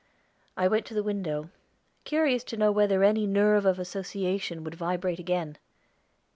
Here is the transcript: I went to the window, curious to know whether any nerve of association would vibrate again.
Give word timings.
I 0.57 0.67
went 0.67 0.87
to 0.87 0.95
the 0.95 1.03
window, 1.03 1.51
curious 2.05 2.43
to 2.45 2.57
know 2.57 2.71
whether 2.71 3.03
any 3.03 3.27
nerve 3.27 3.67
of 3.67 3.77
association 3.77 4.63
would 4.63 4.73
vibrate 4.73 5.19
again. 5.19 5.59